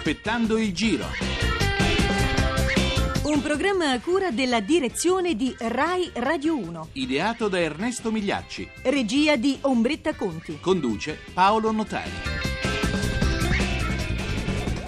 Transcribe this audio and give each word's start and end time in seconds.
Aspettando 0.00 0.56
il 0.56 0.72
giro. 0.72 1.04
Un 3.24 3.42
programma 3.42 3.90
a 3.90 4.00
cura 4.00 4.30
della 4.30 4.60
direzione 4.60 5.34
di 5.34 5.54
Rai 5.58 6.10
Radio 6.14 6.56
1. 6.56 6.88
Ideato 6.92 7.48
da 7.48 7.58
Ernesto 7.60 8.10
Migliacci. 8.10 8.66
Regia 8.84 9.36
di 9.36 9.58
Ombretta 9.60 10.14
Conti. 10.14 10.58
Conduce 10.58 11.18
Paolo 11.34 11.70
Notari. 11.70 12.49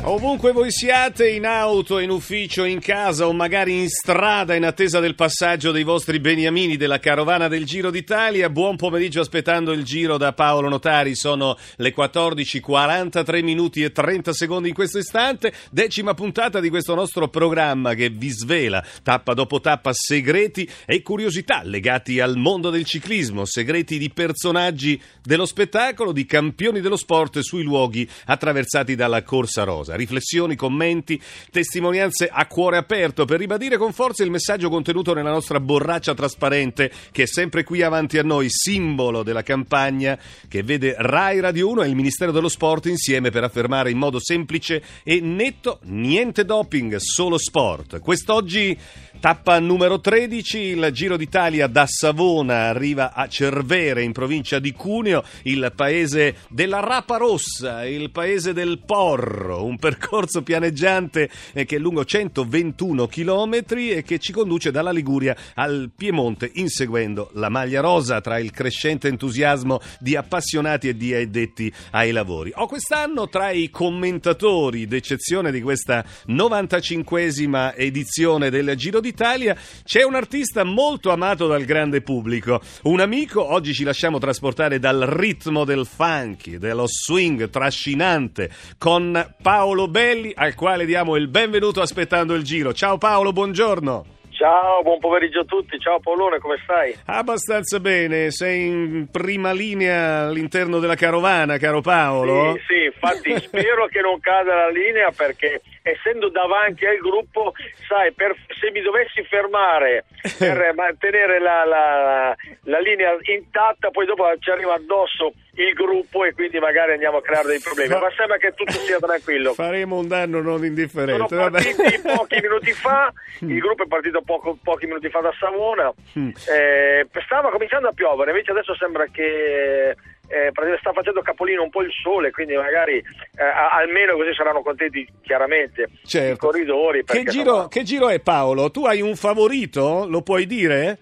Ovunque 0.05 0.51
voi 0.51 0.73
siate, 0.73 1.31
in 1.31 1.47
auto, 1.47 2.01
in 2.01 2.11
ufficio, 2.11 2.65
in 2.65 2.81
casa 2.81 3.29
o 3.29 3.33
magari 3.33 3.79
in 3.83 3.89
strada 3.89 4.57
in 4.57 4.65
attesa 4.65 4.99
del 4.99 5.15
passaggio 5.15 5.71
dei 5.71 5.85
vostri 5.85 6.19
beniamini 6.19 6.77
della 6.77 6.99
carovana 6.99 7.47
del 7.47 7.65
Giro 7.65 7.89
d'Italia, 7.89 8.51
buon 8.51 8.75
pomeriggio 8.75 9.21
aspettando 9.21 9.71
il 9.71 9.85
giro 9.85 10.17
da 10.17 10.33
Paolo 10.33 10.69
Notari. 10.69 11.15
Sono 11.15 11.57
le 11.77 11.95
14:43 11.95 13.45
minuti 13.45 13.85
e 13.85 13.93
30 13.93 14.33
secondi 14.33 14.71
in 14.71 14.75
questo 14.75 14.99
istante, 14.99 15.53
decima 15.71 16.15
puntata 16.15 16.59
di 16.59 16.69
questo 16.69 16.97
nostro 16.97 17.29
programma 17.29 17.95
che 17.95 18.09
vi 18.11 18.31
svela 18.31 18.85
tappa 19.05 19.35
dopo 19.35 19.61
tappa 19.61 19.93
segreti 19.93 20.69
e 20.85 21.01
curiosità 21.03 21.63
legati 21.63 22.19
al 22.19 22.37
mondo 22.37 22.71
del 22.71 22.85
ciclismo, 22.85 23.45
segreti 23.45 23.99
di 23.99 24.11
personaggi 24.11 25.01
dello 25.23 25.47
spettacolo, 25.47 26.11
di 26.11 26.27
campioni 26.27 26.81
dello 26.81 26.97
sport 26.97 27.39
sui 27.39 27.63
luoghi 27.63 28.07
attraversati 28.25 28.97
dalla 28.97 29.23
corsa 29.23 29.63
rosa 29.63 29.91
riflessioni, 29.97 30.57
commenti, 30.57 31.21
testimonianze 31.51 32.29
a 32.31 32.47
cuore 32.47 32.77
aperto 32.77 33.25
per 33.25 33.39
ribadire 33.39 33.77
con 33.77 33.93
forza 33.93 34.23
il 34.23 34.31
messaggio 34.31 34.69
contenuto 34.69 35.15
nella 35.15 35.31
nostra 35.31 35.61
borraccia 35.61 36.15
trasparente 36.15 36.91
che 37.11 37.25
è 37.25 37.27
sempre 37.27 37.65
qui 37.65 37.83
avanti 37.83 38.19
a 38.19 38.23
noi, 38.23 38.49
simbolo 38.49 39.23
della 39.23 39.43
campagna 39.43 40.19
che 40.49 40.63
vede 40.63 40.95
Rai 40.99 41.41
Radio 41.41 41.69
1 41.71 41.83
e 41.83 41.89
il 41.89 41.95
Ministero 41.95 42.33
dello 42.33 42.49
Sport 42.49 42.87
insieme 42.87 43.31
per 43.31 43.45
affermare 43.45 43.91
in 43.91 43.99
modo 43.99 44.19
semplice 44.21 44.83
e 45.03 45.21
netto 45.21 45.81
niente 45.85 46.45
doping, 46.45 46.97
solo 46.97 47.39
sport. 47.39 48.01
Quest'oggi 48.01 48.79
Tappa 49.23 49.61
numero 49.61 50.01
13, 50.01 50.59
il 50.59 50.91
Giro 50.91 51.17
d'Italia 51.17 51.69
da 51.69 51.87
Savona 51.87 52.65
arriva 52.65 53.13
a 53.13 53.29
Cervere 53.29 54.03
in 54.03 54.11
provincia 54.11 54.59
di 54.59 54.73
Cuneo, 54.73 55.23
il 55.43 55.73
paese 55.77 56.39
della 56.49 56.81
Rapa 56.81 57.19
Rossa, 57.19 57.87
il 57.87 58.11
paese 58.11 58.53
del 58.53 58.81
Porro, 58.85 59.65
un 59.65 59.79
percorso 59.83 60.45
pianeggiante 60.45 61.29
eh, 61.53 61.65
che 61.65 61.75
è 61.75 61.79
lungo 61.81 62.05
121 62.05 63.09
km 63.09 63.65
e 63.77 64.05
che 64.07 64.21
ci 64.21 64.31
conduce 64.31 64.71
dalla 64.71 64.93
Liguria 64.93 65.37
al 65.55 65.91
Piemonte 65.93 66.49
inseguendo 66.55 67.31
la 67.33 67.49
maglia 67.49 67.81
rosa 67.81 68.21
tra 68.21 68.39
il 68.39 68.53
crescente 68.53 69.09
entusiasmo 69.09 69.81
di 69.99 70.15
appassionati 70.15 70.87
e 70.87 70.97
di 70.97 71.13
addetti 71.13 71.73
ai 71.91 72.13
lavori. 72.13 72.53
Ho 72.55 72.69
quest'anno 72.69 73.29
tra 73.29 73.51
i 73.51 73.71
commentatori 73.71 74.87
d'eccezione 74.87 75.51
di 75.51 75.61
questa 75.61 76.05
95esima 76.29 77.75
edizione 77.75 78.51
del 78.51 78.77
Giro 78.77 79.01
d'Italia 79.01 79.57
c'è 79.83 80.05
un 80.05 80.15
artista 80.15 80.63
molto 80.63 81.11
amato 81.11 81.49
dal 81.49 81.65
grande 81.65 82.03
pubblico, 82.03 82.61
un 82.83 83.01
amico, 83.01 83.53
oggi 83.53 83.75
ci 83.75 83.83
lasciamo 83.83 84.21
trasportare 84.21 84.79
dal 84.79 85.01
ritmo 85.01 85.65
del 85.65 85.87
funky, 85.87 86.59
dello 86.59 86.87
swing 86.87 87.51
trascinante 87.51 88.49
con 88.79 89.35
Paolo 89.43 89.72
Belli 89.73 90.33
al 90.35 90.55
quale 90.55 90.85
diamo 90.85 91.17
il 91.17 91.29
benvenuto 91.29 91.81
aspettando 91.81 92.35
il 92.35 92.43
giro. 92.43 92.73
Ciao 92.75 92.99
Paolo, 92.99 93.33
buongiorno. 93.33 94.05
Ciao, 94.31 94.83
buon 94.83 94.99
pomeriggio 94.99 95.41
a 95.41 95.45
tutti. 95.45 95.79
Ciao 95.79 95.99
Paolone, 96.01 96.39
come 96.39 96.59
stai? 96.63 96.95
Abbastanza 97.07 97.81
bene, 97.81 98.31
sei 98.31 98.67
in 98.67 99.07
prima 99.11 99.53
linea 99.53 100.27
all'interno 100.27 100.79
della 100.79 100.95
carovana, 100.95 101.59
caro 101.59 101.81
Paolo? 101.81 102.55
Sì, 102.55 102.75
sì, 102.75 102.85
infatti 102.85 103.39
spero 103.47 103.87
che 103.87 104.01
non 104.01 104.21
cada 104.21 104.55
la 104.55 104.69
linea 104.69 105.11
perché 105.17 105.63
essendo 105.83 106.29
davanti 106.29 106.87
al 106.87 106.99
gruppo, 106.99 107.53
sai, 107.87 108.13
per, 108.13 108.35
se 108.59 108.71
mi 108.71 108.81
dovessi 108.81 109.23
fermare 109.25 110.05
per 110.39 110.73
mantenere 110.75 111.41
la, 111.41 111.65
la, 111.65 112.37
la, 112.65 112.79
linea 112.79 113.17
intatta, 113.23 113.91
poi 113.91 114.07
dopo 114.07 114.25
ci 114.39 114.51
arriva 114.51 114.75
addosso 114.75 115.33
il 115.55 115.73
gruppo 115.75 116.25
e 116.25 116.33
quindi 116.33 116.59
magari 116.59 116.93
andiamo 116.93 117.19
a 117.19 117.23
creare 117.23 117.49
dei 117.49 117.61
problemi. 117.61 117.91
Ma 117.91 118.11
sembra 118.17 118.39
che 118.39 118.53
tutto 118.55 118.73
sia 118.73 118.99
tranquillo. 118.99 119.53
Faremo 119.53 119.99
un 119.99 120.09
danno 120.09 120.41
non 120.41 120.65
indifferente. 120.65 121.27
Sono 121.29 121.51
partiti 121.51 122.01
pochi 122.01 122.39
minuti 122.41 122.73
fa, 122.73 123.13
il 123.41 123.59
gruppo 123.59 123.83
è 123.83 123.87
partito 123.87 124.23
poco, 124.23 124.57
pochi 124.63 124.87
minuti 124.87 125.11
fa 125.11 125.21
da 125.21 125.35
Savona, 125.39 125.93
mm. 126.19 126.31
eh, 126.49 127.07
stava 127.25 127.51
cominciando 127.51 127.89
a 127.89 127.93
piovere, 127.93 128.31
invece 128.31 128.53
adesso 128.53 128.75
sembra 128.77 129.07
che 129.07 129.97
eh, 130.33 130.79
sta 130.79 130.93
facendo 130.93 131.21
capolino 131.21 131.63
un 131.63 131.69
po' 131.69 131.83
il 131.83 131.93
sole, 131.93 132.31
quindi 132.31 132.55
magari 132.55 132.97
eh, 132.97 133.45
almeno 133.71 134.17
così 134.17 134.33
saranno 134.35 134.63
contenti 134.63 135.07
chiaramente 135.21 135.89
certo. 136.05 136.33
i 136.33 136.37
corridori. 136.39 137.05
Che 137.05 137.25
giro, 137.25 137.69
che 137.69 137.83
giro, 137.83 138.09
è 138.09 138.19
Paolo? 138.21 138.71
Tu 138.71 138.87
hai 138.87 139.03
un 139.03 139.15
favorito? 139.15 140.07
Lo 140.09 140.23
puoi 140.23 140.47
dire? 140.47 140.99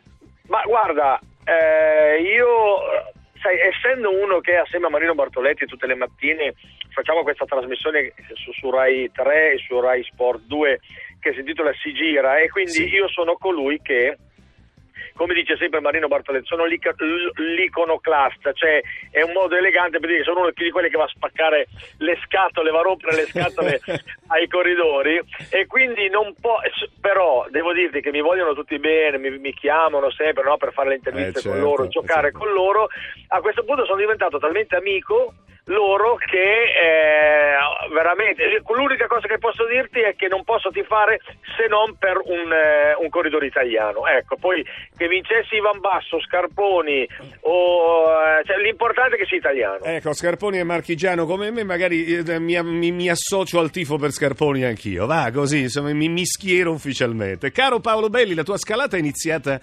Ma 0.48 0.62
guarda, 0.66 1.20
eh, 1.44 2.20
io 2.22 2.80
sai, 3.40 3.56
essendo 3.60 4.10
uno 4.10 4.40
che 4.40 4.56
assieme 4.56 4.86
a 4.86 4.90
Marino 4.90 5.14
Bartoletti 5.14 5.66
tutte 5.66 5.86
le 5.86 5.94
mattine 5.94 6.54
facciamo 6.92 7.22
questa 7.22 7.44
trasmissione 7.44 8.12
su, 8.34 8.50
su 8.52 8.68
Rai 8.68 9.10
3 9.12 9.52
e 9.52 9.58
su 9.58 9.78
Rai 9.78 10.02
Sport 10.02 10.42
2 10.46 10.80
che 11.20 11.32
si 11.32 11.40
intitola 11.40 11.70
Si 11.74 11.92
gira 11.92 12.38
e 12.38 12.48
quindi 12.48 12.72
sì. 12.72 12.88
io 12.88 13.08
sono 13.08 13.36
colui 13.36 13.80
che 13.80 14.16
come 15.14 15.34
dice 15.34 15.56
sempre 15.56 15.80
Marino 15.80 16.08
Bartoletti, 16.08 16.46
sono 16.46 16.64
l'iconoclasta, 16.64 18.52
cioè 18.52 18.80
è 19.10 19.22
un 19.22 19.32
modo 19.32 19.56
elegante 19.56 19.98
per 19.98 20.08
dire 20.08 20.20
che 20.20 20.24
sono 20.24 20.40
uno 20.40 20.52
di 20.54 20.70
quelli 20.70 20.88
che 20.88 20.96
va 20.96 21.04
a 21.04 21.08
spaccare 21.08 21.66
le 21.98 22.18
scatole, 22.24 22.70
va 22.70 22.80
a 22.80 22.82
rompere 22.82 23.16
le 23.16 23.26
scatole 23.26 23.80
ai 24.28 24.48
corridori 24.48 25.20
e 25.50 25.66
quindi 25.66 26.08
non 26.08 26.34
può, 26.40 26.58
però 27.00 27.46
devo 27.50 27.72
dirti 27.72 28.00
che 28.00 28.10
mi 28.10 28.20
vogliono 28.20 28.54
tutti 28.54 28.78
bene, 28.78 29.18
mi, 29.18 29.38
mi 29.38 29.52
chiamano 29.54 30.10
sempre 30.10 30.44
no, 30.44 30.56
per 30.56 30.72
fare 30.72 30.90
le 30.90 30.94
interviste 30.96 31.38
eh, 31.38 31.42
certo, 31.42 31.50
con 31.50 31.60
loro, 31.60 31.88
giocare 31.88 32.30
certo. 32.30 32.38
con 32.38 32.52
loro, 32.52 32.88
a 33.28 33.40
questo 33.40 33.64
punto 33.64 33.84
sono 33.84 33.98
diventato 33.98 34.38
talmente 34.38 34.76
amico 34.76 35.34
loro 35.70 36.16
che 36.16 36.36
eh, 36.36 37.90
veramente 37.92 38.42
l'unica 38.66 39.06
cosa 39.06 39.26
che 39.26 39.38
posso 39.38 39.66
dirti 39.66 40.00
è 40.00 40.14
che 40.16 40.28
non 40.28 40.44
posso 40.44 40.70
tifare 40.70 41.20
se 41.56 41.66
non 41.68 41.96
per 41.96 42.20
un, 42.24 42.52
eh, 42.52 42.94
un 42.98 43.08
corridore 43.08 43.46
italiano. 43.46 44.06
Ecco 44.06 44.36
poi 44.36 44.64
che 44.96 45.08
vincessi 45.08 45.56
Ivan 45.56 45.80
Basso 45.80 46.20
Scarponi 46.20 47.06
o, 47.42 48.04
eh, 48.40 48.44
cioè, 48.44 48.56
l'importante 48.58 49.16
è 49.16 49.18
che 49.18 49.26
sia 49.26 49.38
italiano. 49.38 49.84
Ecco 49.84 50.12
Scarponi 50.12 50.58
è 50.58 50.62
marchigiano 50.62 51.26
come 51.26 51.50
me 51.50 51.64
magari 51.64 52.04
eh, 52.04 52.38
mi, 52.38 52.60
mi, 52.62 52.90
mi, 52.90 53.08
associo 53.08 53.58
al 53.58 53.70
tifo 53.70 53.96
per 53.96 54.10
Scarponi 54.10 54.64
anch'io. 54.64 55.06
Va 55.06 55.30
così 55.32 55.62
insomma 55.62 55.92
mi, 55.92 56.08
mi 56.08 56.26
schiero 56.26 56.72
ufficialmente. 56.72 57.52
Caro 57.52 57.80
Paolo 57.80 58.08
Belli 58.08 58.34
la 58.34 58.42
tua 58.42 58.58
scalata 58.58 58.96
è 58.96 58.98
iniziata 58.98 59.60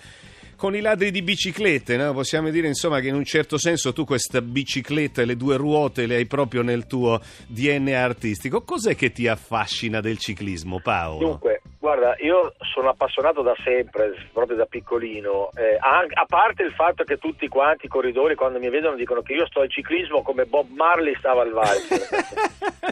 con 0.58 0.76
i 0.76 0.82
ladri 0.82 1.12
di 1.12 1.22
biciclette, 1.22 1.96
no? 1.98 2.14
possiamo 2.14 2.50
dire 2.50 2.68
insomma 2.68 3.00
che 3.00 3.08
in 3.08 3.16
un 3.16 3.24
certo 3.24 3.60
senso 3.60 3.94
tu 3.94 4.06
questa 4.06 4.42
bicicletta 4.42 5.22
e 5.22 5.26
le 5.26 5.38
due 5.38 5.56
ruote 5.56 6.08
le 6.08 6.16
hai 6.16 6.26
proprio 6.26 6.64
nel 6.64 6.88
tuo 6.88 7.22
DNA 7.46 8.04
artistico. 8.04 8.64
Cos'è 8.64 8.96
che 8.96 9.12
ti 9.12 9.28
affascina 9.28 10.02
del 10.02 10.18
ciclismo, 10.18 10.80
Paolo? 10.80 11.28
Dunque, 11.28 11.57
Guarda, 11.88 12.18
io 12.20 12.54
sono 12.74 12.90
appassionato 12.90 13.42
da 13.42 13.56
sempre, 13.64 14.14
proprio 14.34 14.58
da 14.58 14.66
piccolino, 14.66 15.52
eh, 15.56 15.78
a, 15.80 16.06
a, 16.06 16.26
parte 16.26 16.64
il 16.64 16.74
fatto 16.74 17.06
che 17.06 17.18
tutti 17.18 17.48
quanti 17.48 17.86
i 17.86 17.88
corridori 17.88 18.36
quando 18.36 18.60
mi 18.60 18.70
vedono 18.70 18.98
dicono 18.98 19.22
che 19.22 19.32
io 19.32 19.48
sto 19.48 19.62
al 19.62 19.70
ciclismo 19.70 20.22
come 20.22 20.44
Bob 20.44 20.68
Marley 20.70 21.16
stava 21.16 21.44
al 21.44 21.52
valzer. 21.52 22.02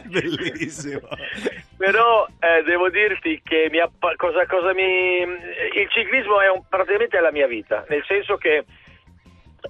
Bellissimo. 0.08 1.08
Però 1.76 2.26
eh, 2.40 2.62
devo 2.62 2.88
dirti 2.88 3.42
che 3.44 3.68
mi 3.70 3.80
appa- 3.80 4.16
cosa, 4.16 4.46
cosa 4.46 4.72
mi... 4.72 5.18
il 5.20 5.88
ciclismo 5.90 6.40
è 6.40 6.48
un, 6.48 6.62
praticamente 6.66 7.20
la 7.20 7.32
mia 7.32 7.46
vita, 7.46 7.84
nel 7.90 8.02
senso 8.06 8.38
che 8.38 8.64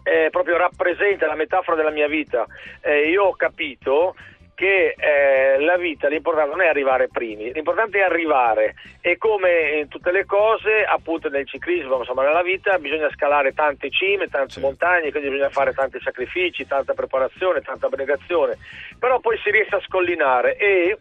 eh, 0.04 0.28
proprio 0.30 0.56
rappresenta 0.56 1.26
la 1.26 1.34
metafora 1.34 1.76
della 1.76 1.90
mia 1.90 2.06
vita. 2.06 2.46
Eh, 2.80 3.08
io 3.10 3.24
ho 3.24 3.34
capito 3.34 4.14
che 4.56 4.94
eh, 4.96 5.60
la 5.60 5.76
vita 5.76 6.08
l'importante 6.08 6.50
non 6.50 6.62
è 6.62 6.66
arrivare 6.66 7.08
primi, 7.08 7.52
l'importante 7.52 7.98
è 7.98 8.02
arrivare 8.02 8.74
e 9.02 9.18
come 9.18 9.80
in 9.80 9.88
tutte 9.88 10.10
le 10.10 10.24
cose, 10.24 10.82
appunto 10.82 11.28
nel 11.28 11.46
ciclismo, 11.46 11.98
insomma 11.98 12.24
nella 12.24 12.42
vita 12.42 12.78
bisogna 12.78 13.10
scalare 13.10 13.52
tante 13.52 13.90
cime, 13.90 14.28
tante 14.28 14.54
sì. 14.54 14.60
montagne, 14.60 15.10
quindi 15.10 15.28
bisogna 15.28 15.50
fare 15.50 15.74
tanti 15.74 16.00
sacrifici, 16.00 16.66
tanta 16.66 16.94
preparazione, 16.94 17.60
tanta 17.60 17.86
abnegazione, 17.86 18.56
però 18.98 19.20
poi 19.20 19.38
si 19.44 19.50
riesce 19.50 19.76
a 19.76 19.80
scollinare 19.80 20.56
e 20.56 20.98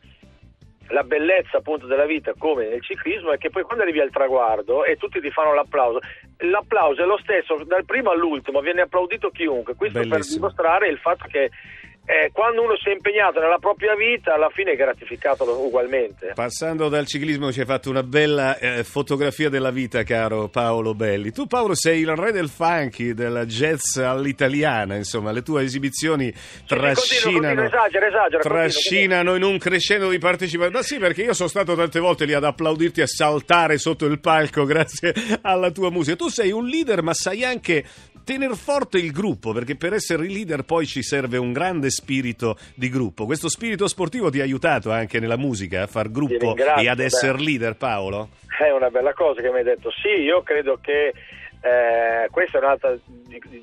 la 0.89 1.03
bellezza 1.03 1.57
appunto 1.57 1.87
della 1.87 2.05
vita 2.05 2.33
come 2.37 2.67
nel 2.67 2.83
ciclismo 2.83 3.31
è 3.31 3.37
che 3.37 3.49
poi 3.49 3.63
quando 3.63 3.83
arrivi 3.83 4.01
al 4.01 4.11
traguardo 4.11 4.83
e 4.83 4.97
tutti 4.97 5.21
ti 5.21 5.31
fanno 5.31 5.53
l'applauso, 5.53 5.99
l'applauso 6.39 7.01
è 7.01 7.05
lo 7.05 7.17
stesso 7.23 7.63
dal 7.63 7.85
primo 7.85 8.11
all'ultimo, 8.11 8.59
viene 8.59 8.81
applaudito 8.81 9.29
chiunque, 9.29 9.75
questo 9.75 9.99
Bellissimo. 9.99 10.19
per 10.19 10.35
dimostrare 10.35 10.89
il 10.89 10.97
fatto 10.97 11.25
che 11.29 11.49
eh, 12.05 12.29
quando 12.31 12.61
uno 12.61 12.77
si 12.77 12.89
è 12.89 12.91
impegnato 12.91 13.39
nella 13.39 13.57
propria 13.57 13.95
vita, 13.95 14.35
alla 14.35 14.49
fine 14.49 14.73
è 14.73 14.75
gratificato 14.75 15.43
ugualmente. 15.43 16.33
Passando 16.35 16.87
dal 16.87 17.07
ciclismo 17.07 17.51
ci 17.51 17.61
hai 17.61 17.65
fatto 17.65 17.89
una 17.89 18.03
bella 18.03 18.59
eh, 18.59 18.83
fotografia 18.83 19.49
della 19.49 19.71
vita, 19.71 20.03
caro 20.03 20.47
Paolo 20.47 20.93
Belli. 20.93 21.31
Tu 21.31 21.47
Paolo 21.47 21.73
sei 21.73 22.01
il 22.01 22.15
re 22.15 22.31
del 22.31 22.49
funky, 22.49 23.13
del 23.13 23.45
jazz 23.47 23.97
all'italiana, 23.97 24.95
insomma, 24.95 25.31
le 25.31 25.41
tue 25.41 25.63
esibizioni 25.63 26.31
trascinano, 26.67 27.39
continuo, 27.39 27.63
esagera, 27.65 28.07
esagera, 28.07 28.41
trascinano 28.43 29.35
in 29.35 29.43
un 29.43 29.57
crescendo 29.57 30.09
di 30.09 30.19
partecipazione. 30.19 30.77
Ma 30.77 30.83
sì, 30.83 30.99
perché 30.99 31.23
io 31.23 31.33
sono 31.33 31.49
stato 31.49 31.75
tante 31.75 31.99
volte 31.99 32.25
lì 32.25 32.33
ad 32.33 32.43
applaudirti, 32.43 33.01
a 33.01 33.07
saltare 33.07 33.79
sotto 33.79 34.05
il 34.05 34.19
palco 34.19 34.63
grazie 34.65 35.11
alla 35.41 35.71
tua 35.71 35.89
musica. 35.89 36.15
Tu 36.15 36.29
sei 36.29 36.51
un 36.51 36.67
leader, 36.67 37.01
ma 37.01 37.15
sai 37.15 37.43
anche 37.43 37.83
tener 38.25 38.55
forte 38.55 38.97
il 38.97 39.11
gruppo, 39.11 39.53
perché 39.53 39.75
per 39.77 39.93
essere 39.93 40.23
leader 40.23 40.63
poi 40.63 40.85
ci 40.85 41.01
serve 41.03 41.37
un 41.37 41.53
grande 41.53 41.89
spirito 41.89 42.57
di 42.73 42.89
gruppo. 42.89 43.25
Questo 43.25 43.47
spirito 43.47 43.87
sportivo 43.87 44.29
ti 44.29 44.41
ha 44.41 44.43
aiutato 44.43 44.91
anche 44.91 45.19
nella 45.19 45.37
musica 45.37 45.83
a 45.83 45.87
far 45.87 46.11
gruppo 46.11 46.55
e 46.55 46.89
ad 46.89 46.99
essere 46.99 47.37
leader, 47.37 47.75
Paolo? 47.75 48.29
È 48.59 48.69
una 48.71 48.89
bella 48.89 49.13
cosa 49.13 49.41
che 49.41 49.49
mi 49.49 49.59
hai 49.59 49.63
detto. 49.63 49.91
Sì, 49.91 50.21
io 50.21 50.41
credo 50.41 50.79
che 50.81 51.13
eh, 51.61 52.27
questo 52.31 52.57
è 52.57 52.59
un 52.61 52.67
altro 52.67 52.99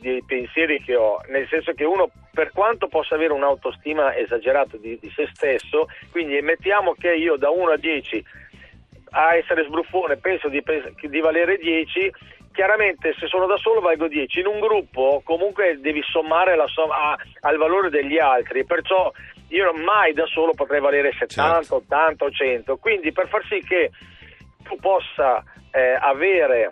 dei 0.01 0.23
pensieri 0.27 0.83
che 0.83 0.95
ho, 0.95 1.21
nel 1.29 1.47
senso 1.49 1.73
che 1.73 1.85
uno 1.85 2.11
per 2.33 2.51
quanto 2.53 2.89
possa 2.89 3.15
avere 3.15 3.33
un'autostima 3.33 4.17
esagerata 4.17 4.77
di, 4.77 4.99
di 5.01 5.13
se 5.15 5.29
stesso, 5.33 5.89
quindi 6.11 6.41
mettiamo 6.41 6.95
che 6.99 7.15
io 7.15 7.37
da 7.37 7.51
1 7.51 7.71
a 7.71 7.77
10 7.77 8.25
a 9.11 9.37
essere 9.37 9.65
sbruffone 9.65 10.17
penso 10.17 10.49
di, 10.49 10.63
di 11.09 11.21
valere 11.21 11.59
10, 11.59 12.13
chiaramente 12.53 13.15
se 13.19 13.27
sono 13.27 13.47
da 13.47 13.57
solo 13.57 13.81
valgo 13.81 14.07
10, 14.07 14.41
in 14.41 14.47
un 14.47 14.61
gruppo 14.61 15.21
comunque 15.25 15.79
devi 15.81 16.03
sommare 16.03 16.55
somma, 16.69 17.13
a, 17.13 17.19
al 17.41 17.57
valore 17.57 17.91
degli 17.91 18.19
altri, 18.19 18.65
perciò 18.65 19.11
io 19.49 19.73
mai 19.73 20.13
da 20.13 20.27
solo 20.27 20.53
potrei 20.55 20.81
valere 20.81 21.13
70, 21.13 21.53
certo. 21.53 21.75
80 21.77 22.25
o 22.25 22.31
100, 22.31 22.77
quindi 22.77 23.13
per 23.13 23.29
far 23.29 23.45
sì 23.47 23.61
che 23.61 23.91
tu 24.63 24.77
possa 24.77 25.43
eh, 25.73 25.97
avere 26.01 26.71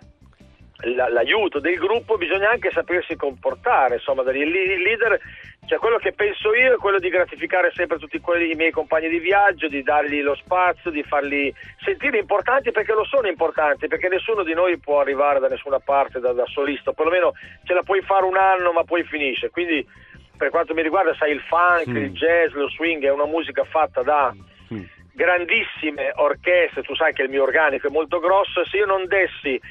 l'aiuto 0.83 1.59
del 1.59 1.75
gruppo 1.75 2.17
bisogna 2.17 2.49
anche 2.49 2.71
sapersi 2.71 3.15
comportare, 3.15 3.95
insomma, 3.95 4.23
il 4.31 4.49
leader, 4.49 5.19
cioè 5.65 5.77
quello 5.77 5.97
che 5.97 6.11
penso 6.11 6.53
io 6.53 6.73
è 6.73 6.77
quello 6.77 6.99
di 6.99 7.09
gratificare 7.09 7.71
sempre 7.73 7.97
tutti 7.97 8.19
quelli, 8.19 8.51
i 8.51 8.55
miei 8.55 8.71
compagni 8.71 9.09
di 9.09 9.19
viaggio, 9.19 9.67
di 9.67 9.83
dargli 9.83 10.21
lo 10.21 10.35
spazio, 10.35 10.91
di 10.91 11.03
farli 11.03 11.53
sentire 11.83 12.17
importanti 12.17 12.71
perché 12.71 12.93
lo 12.93 13.05
sono 13.05 13.27
importanti, 13.27 13.87
perché 13.87 14.07
nessuno 14.07 14.43
di 14.43 14.53
noi 14.53 14.77
può 14.79 14.99
arrivare 14.99 15.39
da 15.39 15.47
nessuna 15.47 15.79
parte 15.79 16.19
da, 16.19 16.33
da 16.33 16.45
solista, 16.47 16.93
perlomeno 16.93 17.33
ce 17.63 17.73
la 17.73 17.83
puoi 17.83 18.01
fare 18.01 18.25
un 18.25 18.37
anno 18.37 18.71
ma 18.71 18.83
poi 18.83 19.03
finisce, 19.03 19.49
quindi 19.49 19.85
per 20.35 20.49
quanto 20.49 20.73
mi 20.73 20.81
riguarda 20.81 21.13
sai 21.13 21.31
il 21.31 21.41
funk, 21.41 21.87
mm. 21.87 21.95
il 21.95 22.11
jazz, 22.13 22.51
lo 22.53 22.67
swing 22.69 23.03
è 23.03 23.11
una 23.11 23.27
musica 23.27 23.63
fatta 23.63 24.01
da 24.01 24.33
mm. 24.73 24.83
grandissime 25.13 26.11
orchestre, 26.15 26.81
tu 26.81 26.95
sai 26.95 27.13
che 27.13 27.21
il 27.21 27.29
mio 27.29 27.43
organico 27.43 27.87
è 27.87 27.91
molto 27.91 28.19
grosso, 28.19 28.65
se 28.65 28.77
io 28.77 28.87
non 28.87 29.05
dessi 29.05 29.61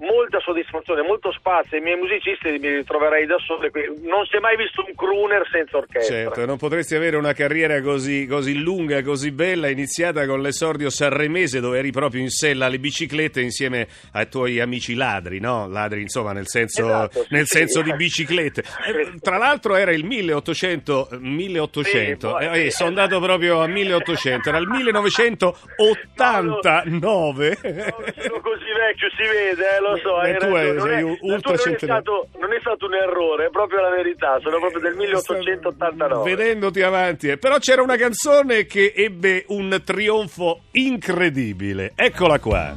molta 0.00 0.40
soddisfazione, 0.40 1.02
molto 1.02 1.32
spazio 1.32 1.76
ai 1.76 1.82
miei 1.82 1.96
musicisti 1.96 2.58
mi 2.58 2.76
ritroverei 2.76 3.26
da 3.26 3.36
solo. 3.38 3.68
Non 4.02 4.24
si 4.26 4.36
è 4.36 4.40
mai 4.40 4.56
visto 4.56 4.84
un 4.86 4.94
crooner 4.94 5.46
senza 5.50 5.78
orchestra. 5.78 6.14
Certo, 6.14 6.46
non 6.46 6.56
potresti 6.56 6.94
avere 6.94 7.16
una 7.16 7.32
carriera 7.32 7.80
così, 7.80 8.26
così 8.26 8.60
lunga, 8.60 9.02
così 9.02 9.30
bella, 9.30 9.68
iniziata 9.68 10.26
con 10.26 10.40
l'esordio 10.40 10.90
sanremese 10.90 11.60
dove 11.60 11.78
eri 11.78 11.90
proprio 11.90 12.20
in 12.20 12.30
sella 12.30 12.66
alle 12.66 12.78
biciclette 12.78 13.40
insieme 13.40 13.88
ai 14.12 14.28
tuoi 14.28 14.60
amici 14.60 14.94
ladri, 14.94 15.40
no? 15.40 15.68
Ladri 15.68 16.02
insomma 16.02 16.32
nel 16.32 16.48
senso, 16.48 16.84
esatto, 16.84 17.26
nel 17.30 17.46
sì, 17.46 17.58
senso 17.58 17.80
sì. 17.80 17.90
di 17.90 17.94
biciclette. 17.94 18.62
Eh, 18.90 19.18
tra 19.20 19.36
l'altro 19.36 19.76
era 19.76 19.92
il 19.92 20.04
1800, 20.04 21.10
1800 21.20 22.38
sì, 22.38 22.44
eh, 22.44 22.66
eh, 22.66 22.70
sono 22.70 22.88
andato 22.88 23.20
proprio 23.20 23.60
a 23.60 23.66
1800, 23.66 24.48
era 24.48 24.58
il 24.58 24.68
1989. 24.68 27.58
No, 27.70 27.70
no, 27.70 28.04
sono 28.18 28.40
così 28.40 28.64
vecchio, 28.90 29.08
si 29.16 29.22
vede, 29.22 29.76
eh, 29.76 29.80
lo 29.80 29.96
so, 30.02 30.16
hai 30.16 30.36
tu. 30.36 30.46
Non 30.48 30.90
è, 30.90 31.02
ultra 31.02 31.54
non, 31.54 31.74
è 31.74 31.78
stato, 31.78 32.28
non 32.38 32.52
è 32.52 32.58
stato 32.60 32.86
un 32.86 32.94
errore, 32.94 33.46
è 33.46 33.50
proprio 33.50 33.80
la 33.80 33.90
verità, 33.90 34.38
sono 34.40 34.58
proprio 34.58 34.80
del 34.80 34.94
1889. 34.94 36.34
Vedendoti 36.34 36.82
avanti, 36.82 37.28
eh. 37.28 37.38
però 37.38 37.58
c'era 37.58 37.82
una 37.82 37.96
canzone 37.96 38.66
che 38.66 38.92
ebbe 38.94 39.44
un 39.48 39.80
trionfo 39.84 40.62
incredibile. 40.72 41.92
Eccola 41.94 42.38
qua. 42.38 42.76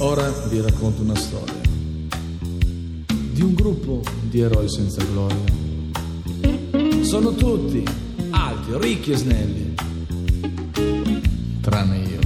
Ora 0.00 0.28
vi 0.50 0.60
racconto 0.60 1.02
una 1.02 1.14
storia 1.14 1.62
di 3.06 3.40
un 3.40 3.54
gruppo 3.54 4.02
di 4.22 4.40
eroi 4.40 4.68
senza 4.68 5.02
gloria. 5.04 5.62
Sono 7.02 7.34
tutti 7.34 7.82
alti, 8.30 8.70
ricchi 8.78 9.12
e 9.12 9.16
snelli, 9.16 9.74
tranne 11.60 11.96
io 11.98 12.23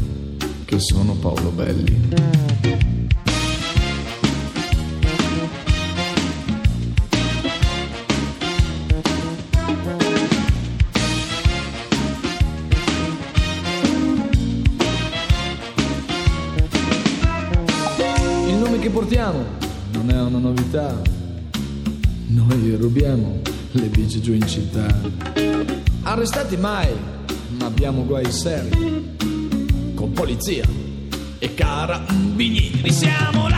che 0.79 0.85
sono 0.95 1.15
Paolo 1.15 1.51
Belli. 1.51 2.37
Non 19.91 20.11
è 20.11 20.21
una 20.21 20.39
novità. 20.39 21.01
Noi 22.29 22.77
rubiamo 22.77 23.41
le 23.73 23.87
bici 23.87 24.21
giù 24.21 24.33
in 24.33 24.47
città. 24.47 24.87
Arrestati 26.03 26.57
mai, 26.57 26.89
ma 27.59 27.67
abbiamo 27.67 28.05
guai 28.05 28.31
seri 28.31 29.18
con 29.99 30.13
polizia 30.13 30.65
e 31.41 31.55
carabinieri. 31.55 32.93
Siamo 32.93 33.49
là, 33.49 33.58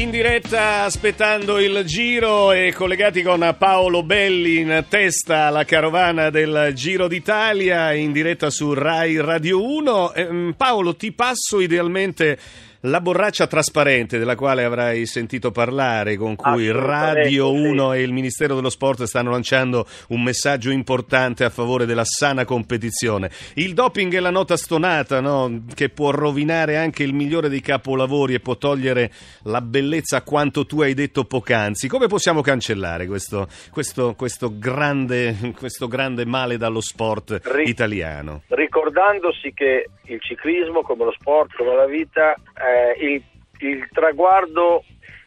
In 0.00 0.10
diretta 0.10 0.84
aspettando 0.84 1.58
il 1.58 1.84
giro 1.84 2.52
e 2.52 2.72
collegati 2.72 3.22
con 3.22 3.54
Paolo 3.58 4.02
Belli 4.02 4.56
in 4.56 4.86
testa 4.88 5.42
alla 5.42 5.66
carovana 5.66 6.30
del 6.30 6.72
Giro 6.72 7.06
d'Italia 7.06 7.92
in 7.92 8.10
diretta 8.10 8.48
su 8.48 8.72
Rai 8.72 9.20
Radio 9.20 9.62
1. 9.62 10.14
Eh, 10.14 10.54
Paolo, 10.56 10.96
ti 10.96 11.12
passo 11.12 11.60
idealmente 11.60 12.38
la 12.84 13.00
borraccia 13.00 13.46
trasparente 13.46 14.18
della 14.18 14.36
quale 14.36 14.64
avrai 14.64 15.04
sentito 15.04 15.50
parlare, 15.50 16.16
con 16.16 16.34
cui 16.34 16.70
Radio 16.70 17.52
1 17.52 17.90
sì. 17.90 17.98
e 17.98 18.02
il 18.02 18.12
Ministero 18.12 18.54
dello 18.54 18.70
Sport 18.70 19.02
stanno 19.02 19.30
lanciando 19.30 19.86
un 20.08 20.22
messaggio 20.22 20.70
importante 20.70 21.44
a 21.44 21.50
favore 21.50 21.84
della 21.84 22.04
sana 22.04 22.44
competizione. 22.44 23.30
Il 23.54 23.74
doping 23.74 24.14
è 24.14 24.20
la 24.20 24.30
nota 24.30 24.56
stonata 24.56 25.20
no? 25.20 25.64
che 25.74 25.90
può 25.90 26.10
rovinare 26.10 26.78
anche 26.78 27.02
il 27.02 27.12
migliore 27.12 27.50
dei 27.50 27.60
capolavori 27.60 28.34
e 28.34 28.40
può 28.40 28.56
togliere 28.56 29.10
la 29.42 29.60
bellezza 29.60 30.18
a 30.18 30.22
quanto 30.22 30.64
tu 30.64 30.80
hai 30.80 30.94
detto 30.94 31.24
poc'anzi. 31.24 31.86
Come 31.86 32.06
possiamo 32.06 32.40
cancellare 32.40 33.06
questo, 33.06 33.48
questo, 33.70 34.14
questo, 34.14 34.58
grande, 34.58 35.36
questo 35.56 35.86
grande, 35.86 36.24
male 36.24 36.56
dallo 36.56 36.80
sport 36.80 37.40
italiano? 37.64 38.42
Ricordandosi 38.48 39.52
che 39.52 39.88
il 40.04 40.20
ciclismo, 40.20 40.82
come 40.82 41.04
lo 41.04 41.12
sport, 41.12 41.54
come 41.56 41.74
la 41.74 41.86
vita, 41.86 42.34
eh, 42.70 43.06
il, 43.06 43.22
il, 43.58 43.88
traguardo 43.92 44.84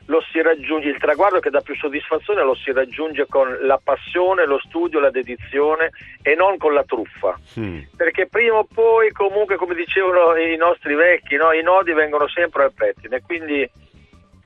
lo 0.08 0.22
si 0.32 0.42
raggiunge, 0.42 0.90
il 0.90 0.98
traguardo 0.98 1.40
che 1.40 1.50
dà 1.50 1.62
più 1.62 1.76
soddisfazione 1.76 2.44
lo 2.44 2.56
si 2.56 2.72
raggiunge 2.72 3.26
con 3.28 3.58
la 3.62 3.80
passione, 3.82 4.46
lo 4.46 4.60
studio, 4.60 5.00
la 5.00 5.10
dedizione 5.10 5.92
e 6.22 6.36
non 6.36 6.58
con 6.58 6.74
la 6.74 6.84
truffa. 6.84 7.40
Mm. 7.60 7.80
Perché 7.96 8.28
prima 8.28 8.58
o 8.58 8.68
poi, 8.72 9.12
comunque, 9.12 9.56
come 9.56 9.76
dicevano 9.76 10.36
i 10.36 10.58
nostri 10.58 10.96
vecchi, 10.96 11.36
no, 11.36 11.52
i 11.54 11.64
nodi 11.64 11.94
vengono 11.94 12.28
sempre 12.28 12.64
al 12.64 12.74
pettine, 12.74 13.22
quindi 13.22 13.70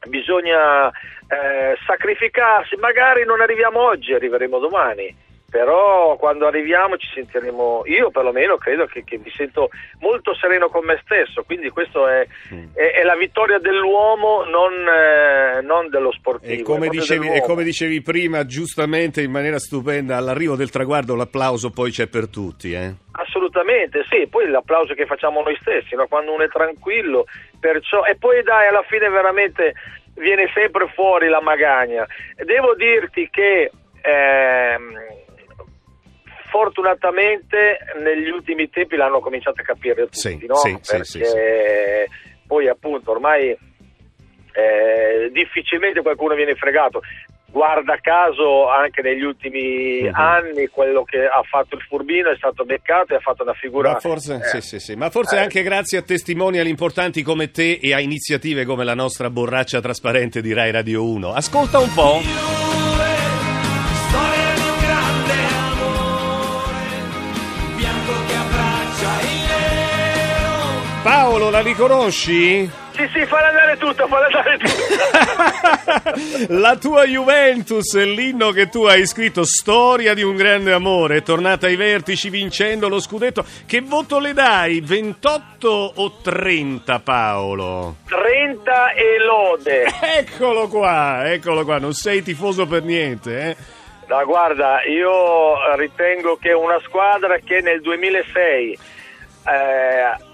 bisogna 0.08 0.90
eh, 0.90 1.76
sacrificarsi, 1.86 2.76
magari 2.76 3.26
non 3.26 3.42
arriviamo 3.42 3.80
oggi, 3.80 4.14
arriveremo 4.14 4.60
domani 4.60 5.26
però 5.50 6.18
quando 6.18 6.46
arriviamo 6.46 6.98
ci 6.98 7.08
sentiremo, 7.14 7.84
io 7.86 8.10
perlomeno 8.12 8.58
credo 8.58 8.86
che, 8.86 9.06
che 9.06 9.18
mi 9.18 9.32
sento 9.32 9.70
molto 10.00 10.36
sereno 10.36 10.68
con 10.68 10.84
me 10.84 11.00
stesso, 11.04 11.44
quindi 11.44 11.70
questa 11.70 12.20
è, 12.20 12.28
mm. 12.54 12.74
è, 12.74 13.00
è, 13.00 13.04
la 13.04 13.16
vittoria 13.16 13.58
dell'uomo, 13.58 14.44
non, 14.44 14.74
eh, 14.74 15.62
non 15.62 15.90
dello 15.90 16.12
sportivo. 16.12 16.52
E 16.54 16.64
come, 16.64 16.90
dicevi, 16.90 17.30
e 17.30 17.42
come, 17.42 17.64
dicevi, 17.64 18.02
prima, 18.02 18.46
giustamente 18.46 19.22
in 19.22 19.32
maniera 19.32 19.58
stupenda, 19.58 20.18
all'arrivo 20.18 20.56
del 20.56 20.70
traguardo 20.70 21.16
l'applauso 21.16 21.70
poi 21.70 21.92
c'è 21.92 22.08
per 22.08 22.28
tutti. 22.28 22.74
Eh? 22.74 22.94
Assolutamente 23.12 24.04
sì, 24.10 24.28
poi 24.28 24.50
l'applauso 24.50 24.94
che 24.96 25.06
facciamo 25.06 25.42
noi 25.42 25.58
stessi, 25.62 25.96
no? 25.96 26.08
quando 26.08 26.34
uno 26.34 26.44
è 26.44 26.50
tranquillo, 26.50 27.26
perciò, 27.58 28.04
e 28.04 28.18
poi 28.18 28.44
dai, 28.44 28.68
alla 28.68 28.84
fine 28.84 29.08
veramente 29.10 29.74
viene 30.16 30.52
sempre 30.54 30.88
fuori 30.94 31.30
la 31.30 31.42
magagna. 31.42 32.06
Devo 32.36 32.76
dirti 32.76 33.30
che 33.32 33.72
ehm, 34.02 35.26
fortunatamente 36.50 37.78
negli 38.02 38.30
ultimi 38.30 38.70
tempi 38.70 38.96
l'hanno 38.96 39.20
cominciato 39.20 39.62
a 39.62 39.64
capire 39.64 40.04
tutti, 40.06 40.18
Sì, 40.20 40.46
no? 40.48 40.56
sì, 40.56 40.78
Perché 40.86 41.04
sì, 41.04 41.22
poi 42.48 42.68
appunto 42.70 43.12
ormai 43.12 43.50
eh, 43.50 45.30
difficilmente 45.32 46.02
qualcuno 46.02 46.36
viene 46.36 46.56
fregato. 46.56 47.02
Guarda 47.50 47.98
caso 48.02 48.68
anche 48.70 49.02
negli 49.02 49.24
ultimi 49.24 50.02
Mhm. 50.02 50.12
anni 50.14 50.68
quello 50.68 51.04
che 51.04 51.26
ha 51.26 51.42
fatto 51.50 51.76
il 51.76 51.82
furbino 51.82 52.30
è 52.30 52.36
stato 52.36 52.66
beccato 52.66 53.14
e 53.14 53.16
ha 53.18 53.20
fatto 53.20 53.44
una 53.44 53.54
figura 53.54 53.94
Ma 53.94 54.00
forse, 54.00 54.42
eh, 54.54 54.62
sì, 54.62 54.80
sì. 54.80 54.96
Ma 54.96 55.10
forse 55.10 55.38
eh. 55.38 55.40
anche 55.40 55.64
grazie 55.64 55.98
a 56.00 56.02
testimonial 56.02 56.68
importanti 56.68 57.22
come 57.24 57.50
te 57.50 57.80
e 57.82 57.94
a 57.94 58.00
iniziative 58.00 58.66
come 58.66 58.84
la 58.84 58.94
nostra 58.96 59.30
borraccia 59.30 59.80
trasparente 59.80 60.42
di 60.42 60.54
Rai 60.54 60.72
Radio 60.72 61.04
1. 61.06 61.34
Ascolta 61.34 61.80
un 61.80 61.94
po'. 61.94 62.67
Paolo, 71.48 71.50
la 71.50 71.62
riconosci? 71.62 72.70
Sì, 72.92 73.10
sì, 73.14 73.26
falla 73.26 73.48
andare 73.48 73.78
tutto, 73.78 74.08
falla 74.08 74.26
andare 74.26 74.58
tutto. 74.58 74.74
la 76.60 76.76
tua 76.78 77.06
Juventus, 77.06 77.96
l'inno 77.96 78.52
che 78.52 78.70
tu 78.70 78.84
hai 78.84 79.06
scritto, 79.06 79.46
storia 79.46 80.14
di 80.14 80.24
un 80.24 80.36
grande 80.36 80.74
amore, 80.74 81.22
tornata 81.22 81.68
ai 81.68 81.76
vertici 81.76 82.30
vincendo 82.30 82.90
lo 82.90 83.00
scudetto. 83.00 83.46
Che 83.66 83.82
voto 83.82 84.20
le 84.20 84.34
dai? 84.34 84.82
28 84.82 85.94
o 85.96 86.18
30, 86.22 87.00
Paolo? 87.00 87.96
30 88.08 88.92
e 88.92 89.20
lode. 89.24 89.86
Eccolo 90.18 90.68
qua, 90.68 91.32
eccolo 91.32 91.64
qua, 91.64 91.78
non 91.78 91.94
sei 91.94 92.24
tifoso 92.24 92.66
per 92.66 92.84
niente, 92.84 93.40
eh? 93.40 93.56
No, 94.08 94.24
guarda, 94.26 94.84
io 94.86 95.76
ritengo 95.76 96.38
che 96.38 96.54
una 96.54 96.80
squadra 96.86 97.38
che 97.44 97.60
nel 97.62 97.82
2006 97.82 98.80
eh, 99.48 100.26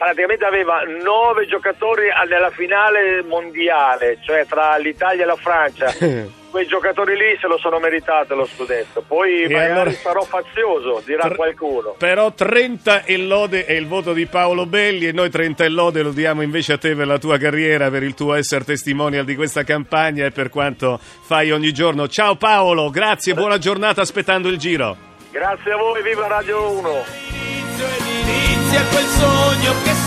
praticamente 0.00 0.46
aveva 0.46 0.80
nove 1.02 1.46
giocatori 1.46 2.06
nella 2.26 2.48
finale 2.48 3.22
mondiale, 3.22 4.16
cioè 4.24 4.46
tra 4.46 4.74
l'Italia 4.78 5.24
e 5.24 5.26
la 5.26 5.36
Francia. 5.36 5.92
Quei 6.50 6.66
giocatori 6.66 7.14
lì 7.16 7.36
se 7.38 7.46
lo 7.46 7.58
sono 7.58 7.78
meritato 7.78 8.34
lo 8.34 8.46
scudetto. 8.46 9.04
Poi 9.06 9.42
E 9.42 9.48
magari 9.50 9.70
allora- 9.72 9.90
sarò 9.92 10.22
fazioso, 10.22 11.02
dirà 11.04 11.26
Tre- 11.26 11.36
qualcuno. 11.36 11.94
Però 11.98 12.32
30 12.32 13.04
e 13.04 13.18
lode 13.18 13.66
è 13.66 13.72
il 13.74 13.86
voto 13.86 14.12
di 14.14 14.24
Paolo 14.26 14.64
Belli 14.66 15.06
e 15.06 15.12
noi 15.12 15.28
30 15.30 15.64
e 15.64 15.68
lode 15.68 16.00
lo 16.02 16.10
diamo 16.10 16.40
invece 16.42 16.72
a 16.72 16.78
te 16.78 16.96
per 16.96 17.06
la 17.06 17.18
tua 17.18 17.36
carriera, 17.38 17.88
per 17.90 18.02
il 18.02 18.14
tuo 18.14 18.32
essere 18.34 18.64
testimonial 18.64 19.24
di 19.26 19.36
questa 19.36 19.62
campagna 19.64 20.24
e 20.24 20.30
per 20.32 20.48
quanto 20.48 20.98
fai 20.98 21.52
ogni 21.52 21.72
giorno. 21.72 22.08
Ciao 22.08 22.34
Paolo, 22.36 22.88
grazie, 22.90 23.34
buona 23.34 23.58
giornata 23.58 24.00
aspettando 24.00 24.48
il 24.48 24.56
giro. 24.56 24.96
Grazie 25.30 25.72
a 25.72 25.76
voi, 25.76 26.02
viva 26.02 26.26
Radio 26.26 26.70
1. 26.78 27.49
Ed 28.70 28.76
inizia 28.76 28.84
quel 28.86 29.06
sogno 29.06 29.74
che. 29.82 29.98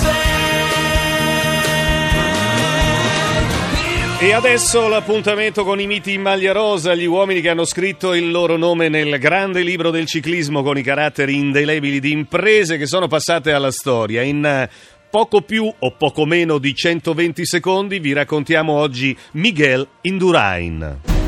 E 4.19 4.31
adesso 4.31 4.87
l'appuntamento 4.87 5.65
con 5.65 5.81
i 5.81 5.85
miti 5.85 6.13
in 6.13 6.21
maglia 6.21 6.53
rosa, 6.53 6.95
gli 6.95 7.03
uomini 7.03 7.41
che 7.41 7.49
hanno 7.49 7.65
scritto 7.65 8.13
il 8.13 8.31
loro 8.31 8.55
nome 8.55 8.87
nel 8.87 9.19
grande 9.19 9.63
libro 9.63 9.91
del 9.91 10.05
ciclismo 10.05 10.63
con 10.63 10.77
i 10.77 10.81
caratteri 10.81 11.35
indelebili 11.35 11.99
di 11.99 12.11
imprese 12.11 12.77
che 12.77 12.87
sono 12.87 13.07
passate 13.07 13.51
alla 13.51 13.71
storia. 13.71 14.21
In 14.21 14.45
eh, 14.45 14.69
poco 15.09 15.41
più 15.41 15.69
o 15.77 15.91
poco 15.97 16.25
meno 16.25 16.57
di 16.57 16.73
120 16.73 17.45
secondi 17.45 17.99
vi 17.99 18.13
raccontiamo 18.13 18.71
oggi 18.71 19.13
Miguel 19.33 19.85
Indurain. 20.03 21.22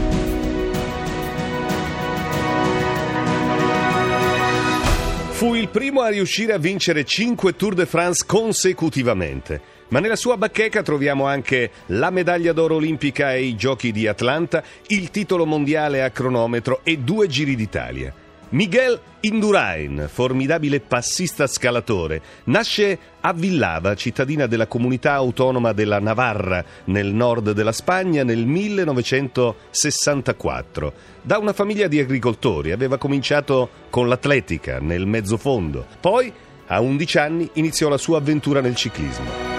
Fu 5.35 5.53
il 5.53 5.67
primo 5.67 5.99
a 5.99 6.07
riuscire 6.07 6.53
a 6.53 6.57
vincere 6.57 7.03
5 7.03 7.57
Tour 7.57 7.73
de 7.73 7.85
France 7.85 8.23
consecutivamente. 8.25 9.59
Ma 9.89 9.99
nella 9.99 10.15
sua 10.15 10.37
bacheca 10.37 10.81
troviamo 10.81 11.25
anche 11.25 11.71
la 11.87 12.09
medaglia 12.09 12.53
d'oro 12.53 12.75
olimpica 12.75 13.27
ai 13.27 13.57
Giochi 13.57 13.91
di 13.91 14.07
Atlanta, 14.07 14.63
il 14.87 15.11
titolo 15.11 15.45
mondiale 15.45 16.03
a 16.03 16.09
cronometro 16.09 16.79
e 16.83 16.99
due 16.99 17.27
Giri 17.27 17.57
d'Italia. 17.57 18.24
Miguel 18.55 18.99
Indurain, 19.19 20.07
formidabile 20.09 20.79
passista 20.79 21.45
scalatore, 21.45 22.21
nasce 22.45 22.97
a 23.19 23.33
Villava, 23.33 23.95
cittadina 23.95 24.45
della 24.45 24.67
comunità 24.67 25.15
autonoma 25.15 25.73
della 25.73 25.99
Navarra, 25.99 26.63
nel 26.85 27.13
nord 27.13 27.51
della 27.51 27.73
Spagna, 27.73 28.23
nel 28.23 28.45
1964. 28.45 30.93
Da 31.21 31.37
una 31.37 31.51
famiglia 31.51 31.87
di 31.87 31.99
agricoltori, 31.99 32.71
aveva 32.71 32.97
cominciato 32.97 33.69
con 33.89 34.07
l'atletica 34.07 34.79
nel 34.79 35.05
mezzofondo. 35.05 35.85
Poi, 35.99 36.31
a 36.67 36.79
11 36.79 37.17
anni, 37.17 37.49
iniziò 37.55 37.89
la 37.89 37.97
sua 37.97 38.19
avventura 38.19 38.61
nel 38.61 38.75
ciclismo. 38.75 39.54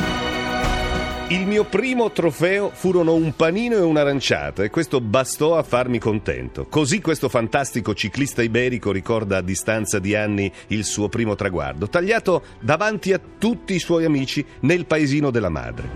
Il 1.28 1.45
mio 1.45 1.64
primo 1.64 2.12
trofeo 2.12 2.71
furono 2.73 3.14
un 3.14 3.35
panino 3.35 3.75
e 3.75 3.80
un'aranciata 3.80 4.62
e 4.62 4.71
questo 4.71 5.00
bastò 5.00 5.56
a 5.56 5.64
farmi 5.64 5.99
contento. 5.99 6.66
Così 6.68 7.00
questo 7.00 7.28
fantastico 7.28 7.95
ciclista 7.95 8.42
iberico 8.42 8.92
ricorda 8.92 9.38
a 9.38 9.42
distanza 9.42 9.99
di 9.99 10.14
anni 10.14 10.52
il 10.68 10.85
suo 10.85 11.09
primo 11.09 11.35
traguardo, 11.35 11.88
tagliato 11.88 12.45
davanti 12.61 13.12
a 13.12 13.21
tutti 13.38 13.75
i 13.75 13.80
suoi 13.80 14.04
amici 14.04 14.47
nel 14.61 14.87
paesino 14.87 15.33
della 15.33 15.49
madre. 15.49 15.90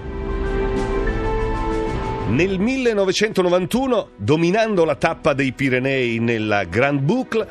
Nel 2.30 2.58
1991, 2.58 4.08
dominando 4.16 4.84
la 4.84 4.96
tappa 4.96 5.32
dei 5.32 5.52
Pirenei 5.52 6.18
nella 6.18 6.64
Grand 6.64 6.98
Boucle, 6.98 7.46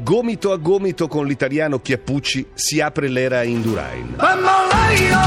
gomito 0.00 0.50
a 0.52 0.56
gomito 0.56 1.08
con 1.08 1.26
l'italiano 1.26 1.78
Chiappucci 1.78 2.46
si 2.54 2.80
apre 2.80 3.08
l'era 3.08 3.42
Indurain. 3.42 4.14
Bamboleo, 4.16 5.18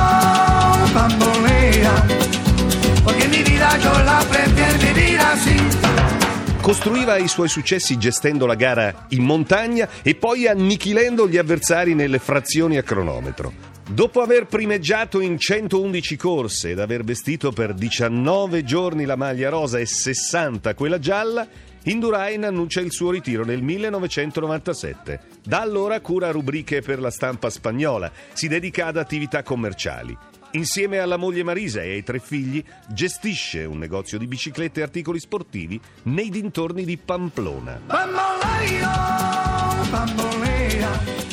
bambolea, 1.81 3.03
porque 3.03 3.27
mi 3.27 3.43
vida 3.43 3.77
yo 3.77 3.91
la 4.03 4.25
prefiero 4.29 4.77
vivir 4.77 5.19
así. 5.19 5.55
Costruiva 6.61 7.17
i 7.17 7.27
suoi 7.27 7.49
successi 7.49 7.97
gestendo 7.97 8.45
la 8.45 8.53
gara 8.53 9.07
in 9.09 9.23
montagna 9.23 9.89
e 10.03 10.13
poi 10.13 10.47
annichilendo 10.47 11.27
gli 11.27 11.37
avversari 11.37 11.95
nelle 11.95 12.19
frazioni 12.19 12.77
a 12.77 12.83
cronometro. 12.83 13.51
Dopo 13.89 14.21
aver 14.21 14.45
primeggiato 14.45 15.19
in 15.19 15.39
111 15.39 16.15
corse 16.15 16.69
ed 16.69 16.79
aver 16.79 17.03
vestito 17.03 17.51
per 17.51 17.73
19 17.73 18.63
giorni 18.63 19.05
la 19.05 19.15
maglia 19.15 19.49
rosa 19.49 19.79
e 19.79 19.85
60 19.85 20.75
quella 20.75 20.99
gialla, 20.99 21.47
Indurain 21.85 22.45
annuncia 22.45 22.79
il 22.79 22.91
suo 22.91 23.09
ritiro 23.09 23.43
nel 23.43 23.63
1997. 23.63 25.19
Da 25.43 25.61
allora 25.61 25.99
cura 25.99 26.29
rubriche 26.29 26.81
per 26.81 26.99
la 26.99 27.09
stampa 27.09 27.49
spagnola, 27.49 28.11
si 28.33 28.47
dedica 28.47 28.85
ad 28.85 28.97
attività 28.97 29.41
commerciali. 29.41 30.15
Insieme 30.53 30.99
alla 30.99 31.15
moglie 31.15 31.43
Marisa 31.43 31.81
e 31.81 31.91
ai 31.91 32.03
tre 32.03 32.19
figli 32.19 32.63
gestisce 32.87 33.63
un 33.63 33.77
negozio 33.77 34.17
di 34.17 34.27
biciclette 34.27 34.81
e 34.81 34.83
articoli 34.83 35.19
sportivi 35.19 35.79
nei 36.03 36.29
dintorni 36.29 36.83
di 36.83 36.97
Pamplona. 36.97 37.79
Bamboleo, 37.85 38.89
bambolea. 39.89 41.30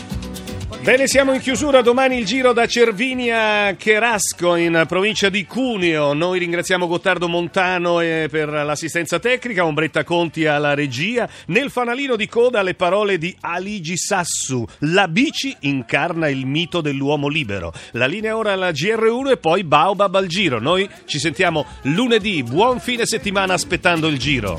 Bene, 0.88 1.06
siamo 1.06 1.34
in 1.34 1.40
chiusura. 1.40 1.82
Domani 1.82 2.16
il 2.16 2.24
giro 2.24 2.54
da 2.54 2.66
Cervini 2.66 3.30
a 3.30 3.74
Cherasco 3.76 4.54
in 4.54 4.86
provincia 4.88 5.28
di 5.28 5.44
Cuneo. 5.44 6.14
Noi 6.14 6.38
ringraziamo 6.38 6.86
Gottardo 6.86 7.28
Montano 7.28 8.00
eh, 8.00 8.28
per 8.30 8.48
l'assistenza 8.48 9.18
tecnica, 9.18 9.66
Ombretta 9.66 10.02
Conti 10.02 10.46
alla 10.46 10.72
regia. 10.72 11.28
Nel 11.48 11.70
fanalino 11.70 12.16
di 12.16 12.26
coda 12.26 12.62
le 12.62 12.72
parole 12.72 13.18
di 13.18 13.36
Aligi 13.40 13.98
Sassu. 13.98 14.64
La 14.78 15.08
bici 15.08 15.54
incarna 15.60 16.30
il 16.30 16.46
mito 16.46 16.80
dell'uomo 16.80 17.28
libero. 17.28 17.70
La 17.90 18.06
linea 18.06 18.34
ora 18.34 18.52
alla 18.52 18.70
GR1 18.70 19.32
e 19.32 19.36
poi 19.36 19.64
Baobab 19.64 20.14
al 20.14 20.26
giro. 20.26 20.58
Noi 20.58 20.88
ci 21.04 21.18
sentiamo 21.18 21.66
lunedì. 21.82 22.42
Buon 22.42 22.80
fine 22.80 23.04
settimana 23.04 23.52
aspettando 23.52 24.06
il 24.06 24.18
giro. 24.18 24.58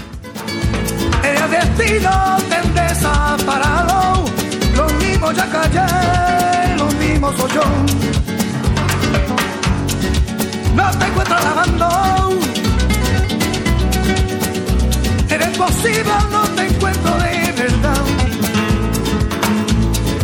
Mismo 5.20 5.34
ya 5.34 5.50
callé, 5.50 6.76
lo 6.78 6.86
mismo 6.98 7.34
soy 7.34 7.52
yo. 7.52 7.62
No 10.76 10.92
te 10.98 11.06
encuentro 11.06 11.36
lavando, 11.44 12.40
eres 15.30 15.58
posible, 15.58 16.14
no 16.32 16.42
te 16.56 16.68
encuentro 16.68 17.12
de 17.18 17.52
verdad. 17.52 18.02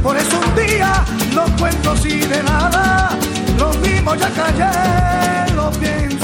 Por 0.01 0.15
eso 0.15 0.39
un 0.39 0.55
día 0.65 1.03
no 1.33 1.43
cuento 1.57 1.91
así 1.91 2.19
de 2.19 2.41
nada, 2.43 3.09
lo 3.57 3.73
mismo 3.73 4.15
ya 4.15 4.29
callé, 4.29 5.53
lo 5.55 5.71
bien 5.71 6.14